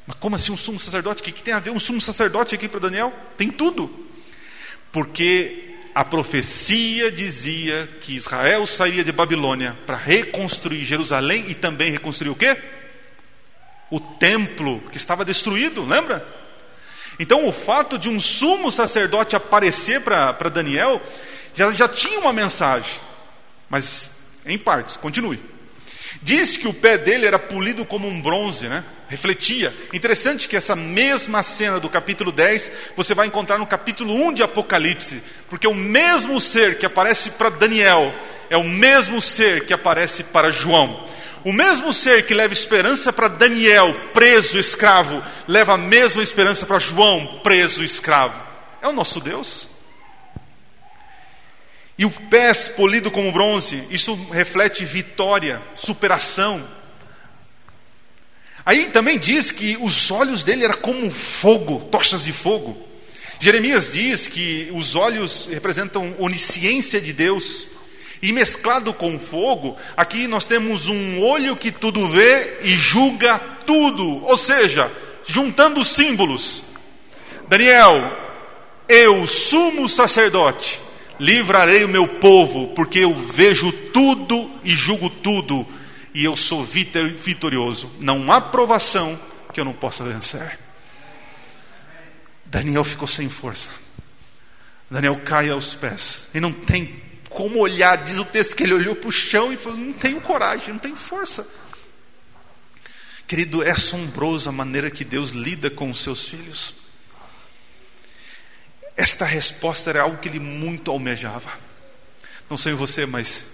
[0.06, 1.22] Mas como assim um sumo sacerdote?
[1.22, 3.14] O que, que tem a ver um sumo sacerdote aqui para Daniel?
[3.38, 4.08] Tem tudo.
[4.92, 12.30] Porque a profecia dizia que Israel sairia de Babilônia para reconstruir Jerusalém e também reconstruir
[12.30, 12.58] o quê?
[13.90, 16.26] O templo que estava destruído, lembra?
[17.20, 21.02] Então o fato de um sumo sacerdote aparecer para Daniel
[21.54, 23.00] já, já tinha uma mensagem,
[23.70, 24.12] mas
[24.46, 25.40] em partes, continue.
[26.22, 28.84] Diz que o pé dele era polido como um bronze, né?
[29.08, 29.74] Refletia.
[29.94, 34.44] Interessante que essa mesma cena do capítulo 10 você vai encontrar no capítulo 1 de
[34.44, 38.14] Apocalipse, porque o mesmo ser que aparece para Daniel
[38.50, 41.08] é o mesmo ser que aparece para João.
[41.44, 46.80] O mesmo ser que leva esperança para Daniel, preso, escravo, leva a mesma esperança para
[46.80, 48.38] João, preso, escravo.
[48.82, 49.69] É o nosso Deus.
[52.00, 56.66] E o pés polido como bronze, isso reflete vitória, superação.
[58.66, 62.82] Aí também diz que os olhos dele eram como fogo, tochas de fogo.
[63.38, 67.68] Jeremias diz que os olhos representam onisciência de Deus.
[68.22, 74.24] E mesclado com fogo, aqui nós temos um olho que tudo vê e julga tudo.
[74.24, 74.90] Ou seja,
[75.26, 76.64] juntando os símbolos.
[77.50, 78.10] Daniel,
[78.88, 80.80] eu, sumo sacerdote,
[81.20, 85.68] livrarei o meu povo, porque eu vejo tudo e julgo tudo,
[86.14, 87.92] e eu sou vitorioso.
[88.00, 89.20] Não há provação
[89.54, 90.58] que eu não possa vencer.
[92.46, 93.70] Daniel ficou sem força.
[94.90, 97.98] Daniel cai aos pés e não tem como olhar.
[97.98, 100.80] Diz o texto que ele olhou para o chão e falou: Não tenho coragem, não
[100.80, 101.48] tenho força.
[103.28, 106.74] Querido, é assombroso a maneira que Deus lida com os seus filhos.
[109.00, 111.58] Esta resposta era algo que ele muito almejava.
[112.50, 113.46] Não sei você, mas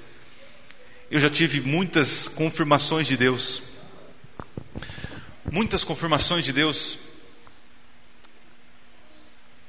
[1.11, 3.61] eu já tive muitas confirmações de Deus.
[5.51, 6.97] Muitas confirmações de Deus.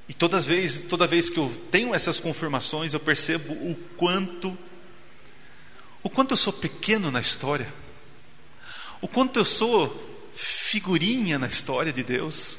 [0.08, 4.56] E todas vez, toda vez que eu tenho essas confirmações, eu percebo o quanto
[6.02, 7.70] o quanto eu sou pequeno na história.
[9.02, 12.56] O quanto eu sou figurinha na história de Deus.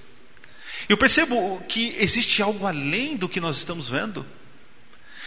[0.89, 4.25] Eu percebo que existe algo além do que nós estamos vendo.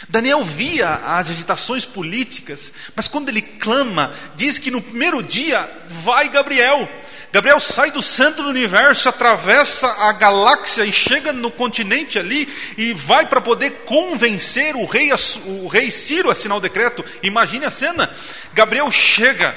[0.09, 6.29] Daniel via as agitações políticas, mas quando ele clama, diz que no primeiro dia vai
[6.31, 6.89] Gabriel.
[7.33, 12.93] Gabriel sai do centro do universo, atravessa a galáxia e chega no continente ali e
[12.93, 15.11] vai para poder convencer o rei,
[15.45, 17.05] o rei Ciro a assinar o decreto.
[17.23, 18.13] Imagine a cena.
[18.53, 19.57] Gabriel chega,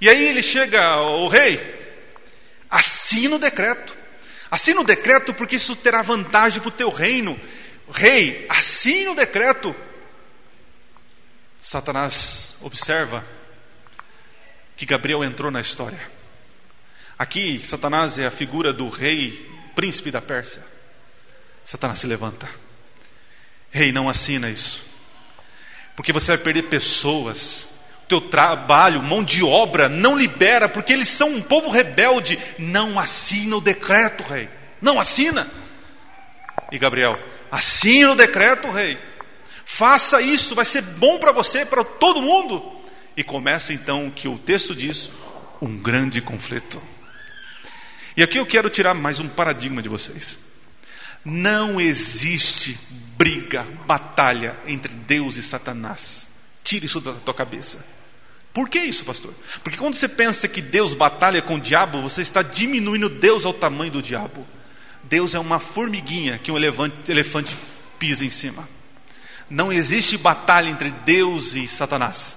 [0.00, 1.60] e aí ele chega, o rei,
[2.68, 3.95] assina o decreto.
[4.50, 7.38] Assina o decreto porque isso terá vantagem para o teu reino.
[7.90, 9.74] Rei, assine o decreto.
[11.60, 13.24] Satanás observa
[14.76, 16.00] que Gabriel entrou na história.
[17.18, 20.62] Aqui, Satanás é a figura do rei, príncipe da Pérsia.
[21.64, 22.48] Satanás se levanta.
[23.70, 24.84] Rei, não assina isso.
[25.96, 27.68] Porque você vai perder pessoas
[28.08, 32.38] teu trabalho, mão de obra, não libera, porque eles são um povo rebelde.
[32.58, 34.48] Não assina o decreto, rei.
[34.80, 35.48] Não assina.
[36.70, 37.18] E Gabriel,
[37.50, 38.98] assina o decreto, rei.
[39.64, 42.80] Faça isso, vai ser bom para você, para todo mundo.
[43.16, 45.10] E começa então o que o texto diz:
[45.60, 46.80] um grande conflito.
[48.16, 50.38] E aqui eu quero tirar mais um paradigma de vocês.
[51.24, 52.78] Não existe
[53.18, 56.25] briga, batalha entre Deus e Satanás.
[56.66, 57.78] Tire isso da tua cabeça.
[58.52, 59.32] Por que isso, pastor?
[59.62, 63.54] Porque quando você pensa que Deus batalha com o diabo, você está diminuindo Deus ao
[63.54, 64.44] tamanho do diabo.
[65.04, 67.56] Deus é uma formiguinha que um elefante, elefante
[68.00, 68.68] pisa em cima.
[69.48, 72.36] Não existe batalha entre Deus e Satanás.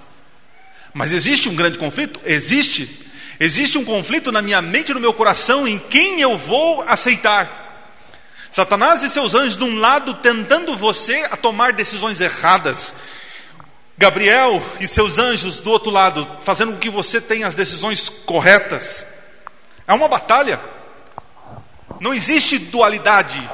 [0.93, 2.19] Mas existe um grande conflito?
[2.23, 3.07] Existe.
[3.39, 7.97] Existe um conflito na minha mente e no meu coração em quem eu vou aceitar.
[8.51, 12.93] Satanás e seus anjos de um lado tentando você a tomar decisões erradas.
[13.99, 19.05] Gabriel e seus anjos do outro lado fazendo com que você tenha as decisões corretas.
[19.85, 20.57] É uma batalha.
[21.99, 23.49] Não existe dualidade.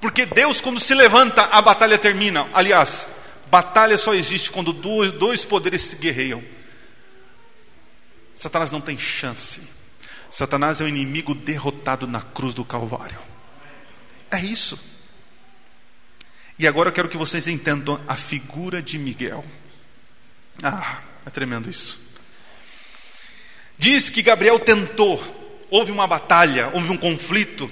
[0.00, 2.48] Porque Deus, quando se levanta, a batalha termina.
[2.52, 3.08] Aliás,
[3.48, 6.42] batalha só existe quando dois, poderes se guerreiam.
[8.34, 9.62] Satanás não tem chance.
[10.28, 13.18] Satanás é o inimigo derrotado na cruz do Calvário.
[14.32, 14.93] É isso.
[16.58, 19.44] E agora eu quero que vocês entendam a figura de Miguel.
[20.62, 22.00] Ah, é tremendo isso.
[23.76, 25.20] Diz que Gabriel tentou,
[25.68, 27.70] houve uma batalha, houve um conflito,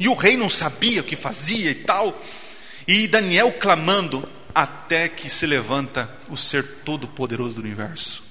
[0.00, 2.20] e o rei não sabia o que fazia e tal.
[2.88, 8.22] E Daniel clamando, até que se levanta o ser todo-poderoso do universo.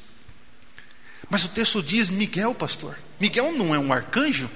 [1.29, 2.97] Mas o texto diz Miguel, pastor.
[3.19, 4.49] Miguel não é um arcanjo?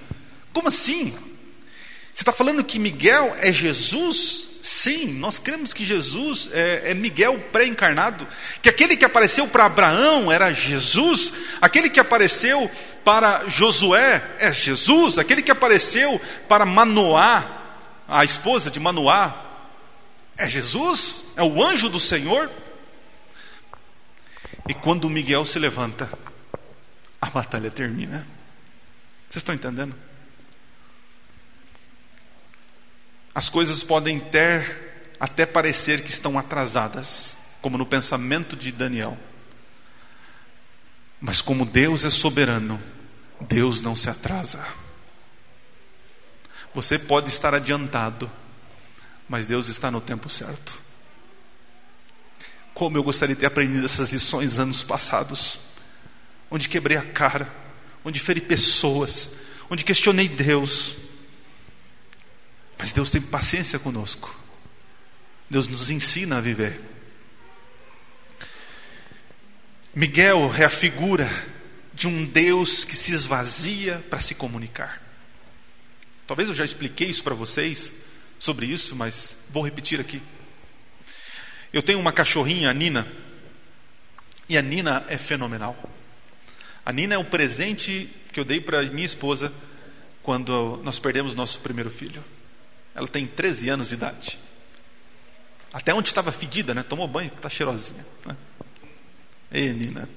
[0.53, 1.17] Como assim?
[2.13, 4.47] Você está falando que Miguel é Jesus?
[4.67, 8.27] Sim, nós cremos que Jesus é, é Miguel pré-encarnado,
[8.61, 12.69] que aquele que apareceu para Abraão era Jesus, aquele que apareceu
[13.01, 17.61] para Josué é Jesus, aquele que apareceu para Manoá,
[18.09, 19.41] a esposa de Manoá,
[20.35, 22.51] é Jesus, é o anjo do Senhor.
[24.67, 26.11] E quando Miguel se levanta,
[27.21, 28.27] a batalha termina.
[29.29, 29.95] Vocês estão entendendo?
[33.37, 39.15] As coisas podem ter até parecer que estão atrasadas, como no pensamento de Daniel.
[41.21, 42.81] Mas como Deus é soberano,
[43.39, 44.65] Deus não se atrasa.
[46.73, 48.27] Você pode estar adiantado,
[49.29, 50.81] mas Deus está no tempo certo.
[52.73, 55.59] Como eu gostaria de ter aprendido essas lições anos passados,
[56.49, 57.53] onde quebrei a cara,
[58.03, 59.29] onde feri pessoas,
[59.69, 60.95] onde questionei Deus
[62.77, 64.35] mas Deus tem paciência conosco.
[65.49, 66.79] Deus nos ensina a viver.
[69.95, 71.27] Miguel é a figura
[71.93, 75.01] de um Deus que se esvazia para se comunicar.
[76.27, 77.93] Talvez eu já expliquei isso para vocês
[78.37, 80.21] sobre isso, mas vou repetir aqui.
[81.73, 83.07] Eu tenho uma cachorrinha, a Nina,
[84.47, 85.75] e a Nina é fenomenal.
[86.85, 89.51] A Nina é um presente que eu dei para minha esposa
[90.21, 92.23] quando nós perdemos nosso primeiro filho.
[92.97, 94.39] Ela tem 13 anos de idade.
[95.71, 96.81] Até onde estava fedida, né?
[96.81, 98.03] Tomou banho, está cheirosinha.
[98.25, 98.35] Né?
[99.51, 100.09] Ei, Nina.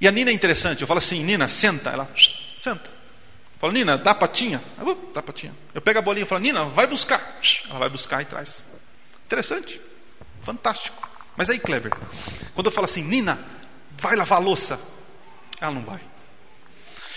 [0.00, 0.80] E a Nina é interessante.
[0.80, 1.90] Eu falo assim, Nina, senta.
[1.90, 2.10] Ela,
[2.56, 2.88] senta.
[2.88, 4.60] Eu falo, Nina, dá patinha.
[4.76, 5.54] Ela, dá patinha.
[5.72, 7.38] Eu pego a bolinha e falo, Nina, vai buscar.
[7.68, 8.64] Ela vai buscar e traz.
[9.26, 9.80] Interessante.
[10.42, 11.08] Fantástico.
[11.36, 11.92] Mas aí, Kleber,
[12.52, 13.38] quando eu falo assim, Nina,
[13.96, 14.80] vai lavar a louça.
[15.60, 16.00] Ela não vai.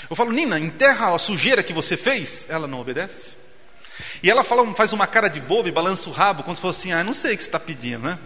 [0.08, 2.46] Eu falo, Nina, enterra a sujeira que você fez.
[2.48, 3.42] Ela não obedece.
[4.22, 6.80] E ela fala, faz uma cara de bobo e balança o rabo, como se fosse
[6.80, 8.18] assim: ah, não sei o que você está pedindo, né?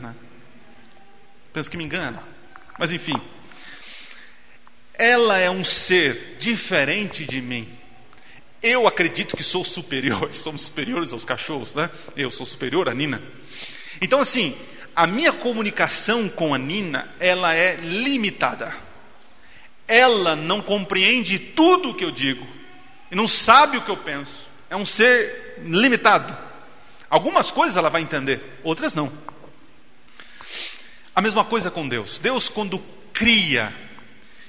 [1.54, 2.22] Penso que me engana.
[2.78, 3.20] Mas enfim.
[4.94, 7.68] Ela é um ser diferente de mim.
[8.62, 11.90] Eu acredito que sou superior, somos superiores aos cachorros, né?
[12.16, 13.22] Eu sou superior à Nina.
[14.02, 14.58] Então, assim,
[14.96, 18.74] a minha comunicação com a Nina, ela é limitada.
[19.88, 22.46] Ela não compreende tudo o que eu digo,
[23.12, 24.48] e não sabe o que eu penso.
[24.70, 26.36] É um ser limitado.
[27.10, 29.12] Algumas coisas ela vai entender, outras não.
[31.16, 32.20] A mesma coisa com Deus.
[32.20, 32.80] Deus, quando
[33.14, 33.74] cria,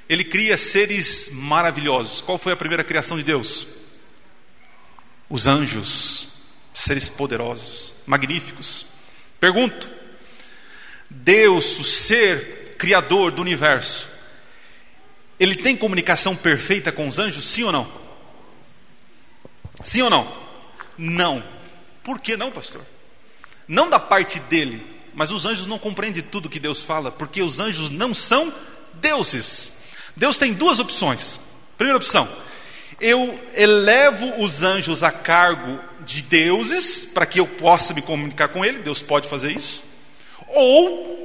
[0.09, 2.21] Ele cria seres maravilhosos.
[2.21, 3.67] Qual foi a primeira criação de Deus?
[5.31, 6.29] Os anjos,
[6.75, 8.87] seres poderosos, magníficos.
[9.41, 9.91] Pergunto:
[11.09, 14.09] Deus, o ser criador do universo,
[15.39, 17.45] ele tem comunicação perfeita com os anjos?
[17.45, 17.93] Sim ou não?
[19.83, 20.48] Sim ou não?
[20.99, 21.43] Não.
[22.03, 22.85] Por que não, pastor?
[23.67, 24.85] Não da parte dele,
[25.15, 28.53] mas os anjos não compreendem tudo que Deus fala, porque os anjos não são
[28.95, 29.79] deuses.
[30.17, 31.39] Deus tem duas opções.
[31.77, 32.29] Primeira opção,
[33.01, 38.65] eu elevo os anjos a cargo de deuses para que eu possa me comunicar com
[38.65, 39.85] ele, Deus pode fazer isso.
[40.49, 41.19] Ou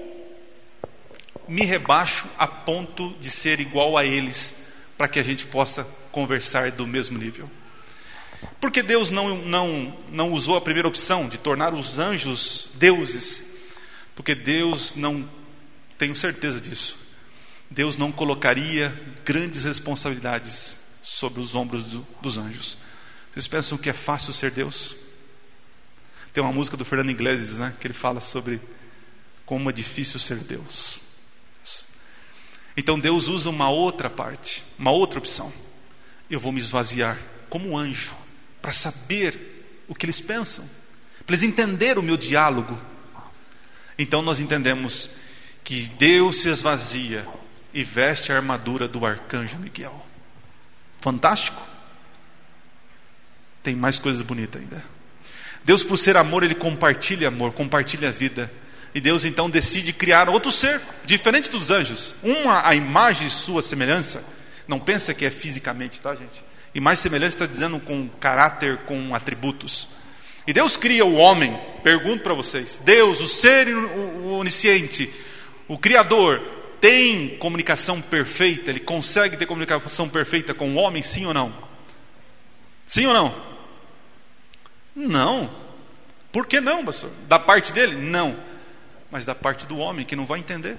[1.48, 4.56] me rebaixo a ponto de ser igual a eles,
[4.98, 7.50] para que a gente possa conversar do mesmo nível.
[8.60, 13.44] Por que Deus não, não, não usou a primeira opção de tornar os anjos deuses?
[14.16, 15.28] Porque Deus não,
[15.98, 16.98] tenho certeza disso,
[17.70, 18.89] Deus não colocaria
[19.26, 22.78] grandes responsabilidades sobre os ombros do, dos anjos.
[23.32, 24.96] Vocês pensam que é fácil ser Deus?
[26.32, 28.62] Tem uma música do Fernando Iglesias, né, que ele fala sobre
[29.46, 31.00] como é difícil ser Deus.
[32.76, 35.54] Então Deus usa uma outra parte, uma outra opção.
[36.30, 37.20] Eu vou me esvaziar
[37.50, 38.16] como um anjo
[38.64, 40.68] para saber o que eles pensam,
[41.26, 42.80] para eles entenderem o meu diálogo.
[43.99, 45.09] Então nós entendemos
[45.66, 47.28] que Deus se esvazia
[47.74, 50.07] e veste a armadura do arcanjo Miguel.
[51.01, 51.61] Fantástico?
[53.61, 54.82] Tem mais coisas bonitas ainda.
[55.66, 58.49] Deus, por ser amor, ele compartilha amor, compartilha a vida.
[58.95, 62.16] E Deus então decide criar outro ser, diferente dos anjos.
[62.24, 64.24] Uma a imagem de sua semelhança.
[64.70, 66.53] Não pensa que é fisicamente, tá, gente?
[66.74, 69.88] E mais semelhança está dizendo com caráter, com atributos.
[70.46, 71.58] E Deus cria o homem.
[71.84, 75.14] Pergunto para vocês: Deus, o ser onisciente,
[75.68, 76.42] o Criador,
[76.82, 78.70] tem comunicação perfeita?
[78.70, 81.54] Ele consegue ter comunicação perfeita com o homem, sim ou não?
[82.86, 83.54] Sim ou não?
[84.96, 85.50] Não.
[86.32, 87.12] Por que não, pastor?
[87.28, 87.96] Da parte dele?
[87.96, 88.38] Não.
[89.10, 90.78] Mas da parte do homem que não vai entender.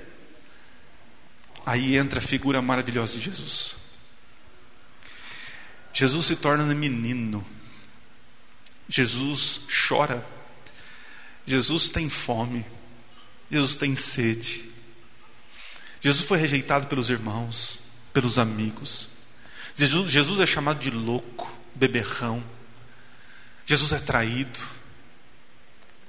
[1.64, 3.83] Aí entra a figura maravilhosa de Jesus.
[5.94, 7.46] Jesus se torna menino.
[8.88, 10.26] Jesus chora.
[11.46, 12.66] Jesus tem fome.
[13.50, 14.70] Jesus tem sede.
[16.00, 17.78] Jesus foi rejeitado pelos irmãos,
[18.12, 19.08] pelos amigos.
[19.74, 22.44] Jesus, Jesus é chamado de louco, beberrão.
[23.64, 24.60] Jesus é traído.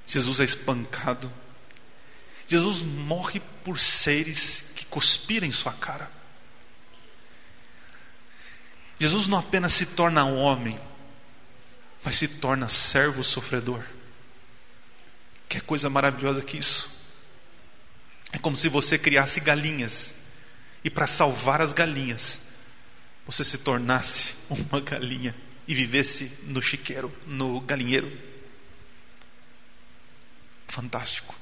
[0.06, 1.32] Jesus é espancado.
[2.48, 6.15] Jesus morre por seres que cuspiram em sua cara.
[8.98, 10.78] Jesus não apenas se torna homem,
[12.02, 13.82] mas se torna servo sofredor.
[15.48, 16.90] Que coisa maravilhosa que isso.
[18.32, 20.14] É como se você criasse galinhas
[20.82, 22.40] e para salvar as galinhas,
[23.26, 25.34] você se tornasse uma galinha
[25.68, 28.10] e vivesse no chiqueiro, no galinheiro.
[30.68, 31.34] Fantástico.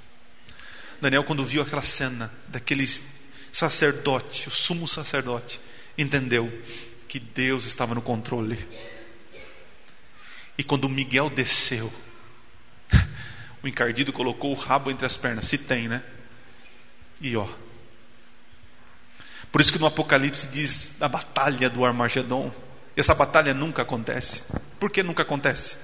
[1.01, 2.89] Daniel, quando viu aquela cena daquele
[3.53, 5.61] sacerdote, o sumo sacerdote,
[5.97, 6.51] entendeu
[7.15, 8.67] que Deus estava no controle.
[10.59, 11.93] E quando Miguel desceu,
[13.63, 16.03] o encardido colocou o rabo entre as pernas, se tem, né?
[17.21, 17.47] E ó.
[19.53, 22.53] Por isso que no Apocalipse diz a batalha do Armagedon.
[22.97, 24.43] Essa batalha nunca acontece.
[24.81, 25.77] Por que nunca acontece?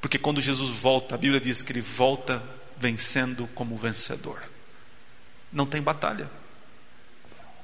[0.00, 2.40] Porque quando Jesus volta, a Bíblia diz que ele volta
[2.76, 4.40] vencendo como vencedor.
[5.52, 6.30] Não tem batalha.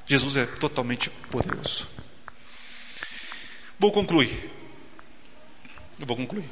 [0.04, 1.93] Jesus é totalmente poderoso.
[3.84, 4.50] Vou concluir.
[6.00, 6.48] Eu vou concluir.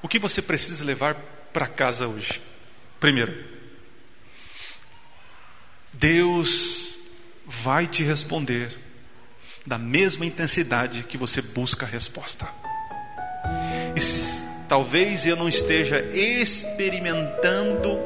[0.00, 1.16] O que você precisa levar
[1.52, 2.40] para casa hoje?
[3.00, 3.34] Primeiro,
[5.92, 6.96] Deus
[7.44, 8.72] vai te responder
[9.66, 12.48] da mesma intensidade que você busca a resposta.
[13.96, 18.00] E talvez eu não esteja experimentando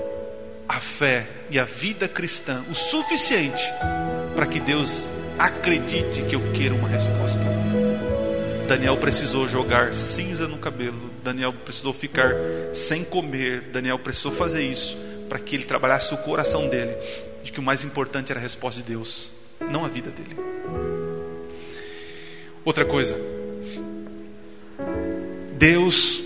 [0.66, 3.62] a fé e a vida cristã o suficiente
[4.34, 7.40] para que Deus acredite que eu quero uma resposta.
[8.66, 12.34] Daniel precisou jogar cinza no cabelo, Daniel precisou ficar
[12.74, 14.96] sem comer, Daniel precisou fazer isso
[15.28, 16.94] para que ele trabalhasse o coração dele,
[17.42, 19.30] de que o mais importante era a resposta de Deus,
[19.70, 20.36] não a vida dele.
[22.64, 23.16] Outra coisa,
[25.52, 26.22] Deus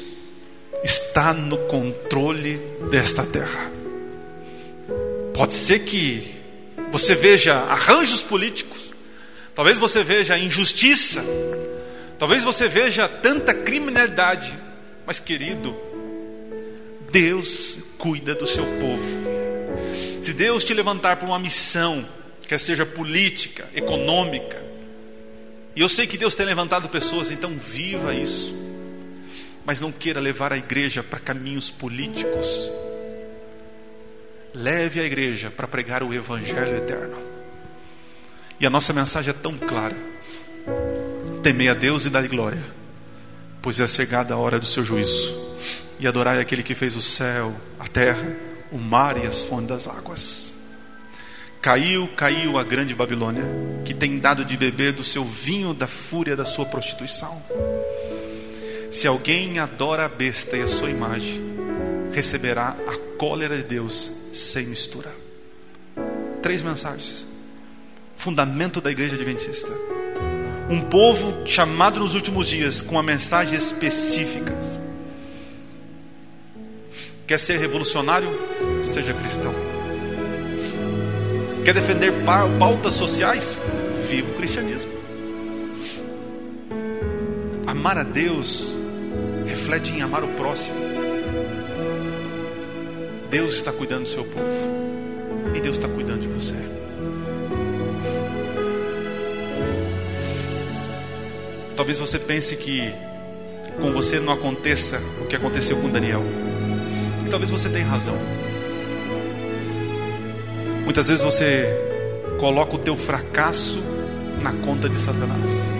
[0.82, 2.60] está no controle
[2.90, 3.70] desta terra.
[5.32, 6.34] Pode ser que
[6.90, 8.91] você veja arranjos políticos,
[9.54, 11.22] Talvez você veja injustiça,
[12.18, 14.56] talvez você veja tanta criminalidade,
[15.06, 15.76] mas querido,
[17.10, 19.22] Deus cuida do seu povo.
[20.22, 22.06] Se Deus te levantar para uma missão,
[22.48, 24.62] quer seja política, econômica,
[25.74, 28.54] e eu sei que Deus tem levantado pessoas, então viva isso.
[29.64, 32.70] Mas não queira levar a igreja para caminhos políticos.
[34.52, 37.31] Leve a igreja para pregar o evangelho eterno.
[38.62, 39.96] E a nossa mensagem é tão clara:
[41.42, 42.62] temei a Deus e dai glória,
[43.60, 45.34] pois é chegada a hora do seu juízo,
[45.98, 48.24] e adorai aquele que fez o céu, a terra,
[48.70, 50.52] o mar e as fontes das águas.
[51.60, 53.44] Caiu, caiu a grande Babilônia,
[53.84, 57.42] que tem dado de beber do seu vinho da fúria da sua prostituição.
[58.92, 61.40] Se alguém adora a besta e a sua imagem,
[62.12, 65.12] receberá a cólera de Deus sem mistura.
[66.40, 67.31] Três mensagens
[68.22, 69.72] fundamento da igreja adventista.
[70.70, 74.52] Um povo chamado nos últimos dias com uma mensagem específica.
[77.26, 78.28] Quer ser revolucionário?
[78.80, 79.52] Seja cristão.
[81.64, 82.12] Quer defender
[82.60, 83.60] pautas sociais?
[84.08, 84.92] Viva o cristianismo.
[87.66, 88.76] Amar a Deus
[89.48, 90.76] reflete em amar o próximo.
[93.28, 95.56] Deus está cuidando do seu povo.
[95.56, 96.81] E Deus está cuidando de você.
[101.82, 102.94] Talvez você pense que
[103.80, 106.22] com você não aconteça o que aconteceu com Daniel.
[107.26, 108.16] E talvez você tenha razão.
[110.84, 111.66] Muitas vezes você
[112.38, 113.82] coloca o teu fracasso
[114.40, 115.72] na conta de Satanás.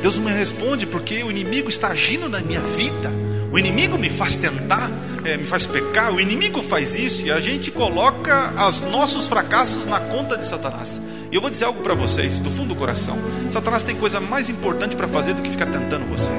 [0.00, 3.10] Deus não me responde porque o inimigo está agindo na minha vida.
[3.50, 4.88] O inimigo me faz tentar,
[5.24, 6.14] é, me faz pecar.
[6.14, 11.00] O inimigo faz isso e a gente coloca os nossos fracassos na conta de Satanás.
[11.30, 13.16] E eu vou dizer algo para vocês, do fundo do coração:
[13.50, 16.32] Satanás tem coisa mais importante para fazer do que ficar tentando você.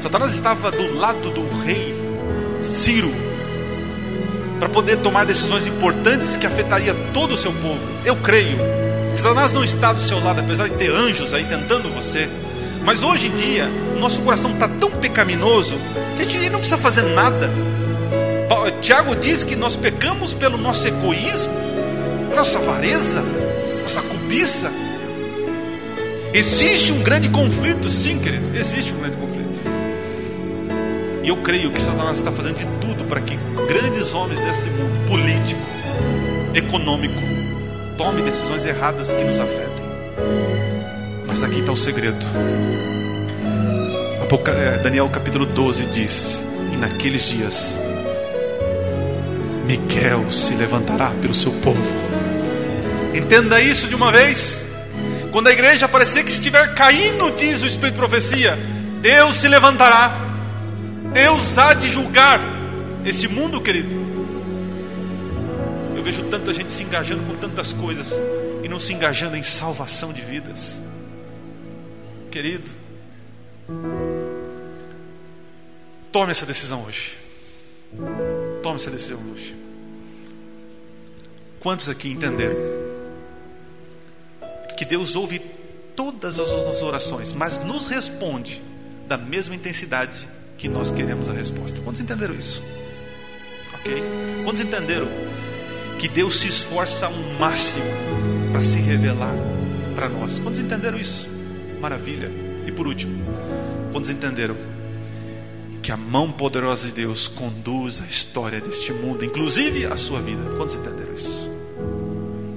[0.00, 1.94] Satanás estava do lado do rei
[2.60, 3.12] Ciro
[4.58, 7.80] para poder tomar decisões importantes que afetaria todo o seu povo.
[8.04, 8.58] Eu creio
[9.18, 12.28] Satanás não está do seu lado, apesar de ter anjos aí tentando você.
[12.84, 13.66] Mas hoje em dia,
[13.98, 15.76] nosso coração está tão pecaminoso
[16.16, 17.50] que a gente não precisa fazer nada.
[18.80, 21.52] Tiago diz que nós pecamos pelo nosso egoísmo,
[22.38, 23.20] nossa avareza,
[23.82, 24.70] nossa cobiça.
[26.32, 29.58] Existe um grande conflito, sim, querido, existe um grande conflito.
[31.24, 33.36] E eu creio que Satanás está fazendo de tudo para que
[33.66, 35.60] grandes homens desse mundo, político,
[36.54, 37.20] econômico,
[37.96, 39.88] tome decisões erradas que nos afetem.
[41.26, 42.24] Mas aqui está o segredo.
[44.46, 46.40] É, Daniel capítulo 12 diz:
[46.72, 47.78] E naqueles dias,
[49.66, 52.07] Miguel se levantará pelo seu povo.
[53.18, 54.64] Entenda isso de uma vez.
[55.32, 58.58] Quando a igreja parecer que estiver caindo, diz o Espírito de profecia,
[59.02, 60.26] Deus se levantará.
[61.12, 62.40] Deus há de julgar
[63.04, 64.08] esse mundo, querido
[66.08, 68.14] vejo tanta gente se engajando com tantas coisas
[68.64, 70.80] e não se engajando em salvação de vidas.
[72.30, 72.64] Querido,
[76.10, 77.14] tome essa decisão hoje.
[78.62, 79.54] Tome essa decisão hoje.
[81.60, 82.87] Quantos aqui entenderam
[84.78, 85.40] que Deus ouve
[85.96, 88.62] todas as nossas orações, mas nos responde
[89.08, 91.80] da mesma intensidade que nós queremos a resposta?
[91.80, 92.62] Quantos entenderam isso?
[93.74, 94.00] Ok?
[94.44, 95.08] Quantos entenderam
[95.98, 97.84] que Deus se esforça ao máximo
[98.52, 99.34] para se revelar
[99.96, 100.38] para nós.
[100.38, 101.28] Quantos entenderam isso?
[101.80, 102.30] Maravilha.
[102.64, 103.20] E por último,
[103.90, 104.56] quantos entenderam
[105.82, 110.40] que a mão poderosa de Deus conduz a história deste mundo, inclusive a sua vida?
[110.56, 111.50] Quantos entenderam isso?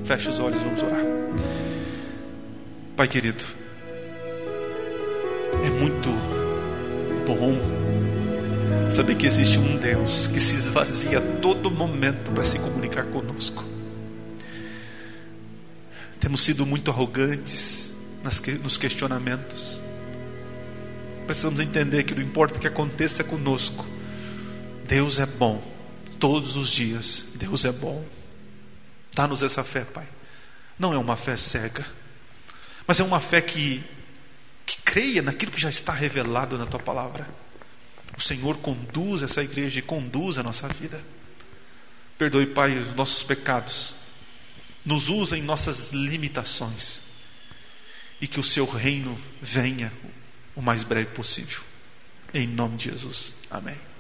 [0.06, 1.04] Feche os olhos, vamos orar.
[3.02, 3.44] Pai querido,
[5.66, 6.10] é muito
[7.26, 7.58] bom
[8.92, 13.66] Saber que existe um Deus que se esvazia a todo momento para se comunicar conosco.
[16.20, 17.92] Temos sido muito arrogantes
[18.62, 19.82] nos questionamentos.
[21.26, 23.84] Precisamos entender que não importa o que aconteça conosco,
[24.88, 25.60] Deus é bom.
[26.20, 28.06] Todos os dias, Deus é bom.
[29.16, 30.08] Dá-nos essa fé, Pai.
[30.78, 31.84] Não é uma fé cega,
[32.88, 33.84] mas é uma fé que,
[34.66, 37.28] que creia naquilo que já está revelado na Tua palavra.
[38.18, 41.04] O Senhor conduz essa igreja e conduz a nossa vida.
[42.18, 43.96] Perdoe, Pai, os nossos pecados.
[44.86, 47.02] Nos usa em nossas limitações.
[48.20, 49.92] E que o seu reino venha
[50.56, 51.62] o mais breve possível.
[52.34, 53.34] Em nome de Jesus.
[53.50, 53.91] Amém.